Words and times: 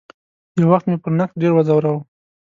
یو 0.59 0.67
وخت 0.71 0.85
مې 0.89 0.97
پر 1.03 1.11
نقد 1.19 1.35
ډېر 1.41 1.51
وځوراوه. 1.55 2.01